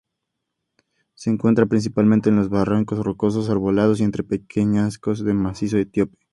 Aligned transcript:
Se 1.13 1.29
encuentra 1.29 1.67
principalmente 1.67 2.29
en 2.29 2.35
los 2.37 2.49
barrancos 2.49 2.97
rocosos 3.05 3.51
arbolados 3.51 3.99
y 4.01 4.03
entre 4.03 4.23
peñascos 4.23 5.23
del 5.23 5.35
macizo 5.35 5.77
etíope. 5.77 6.17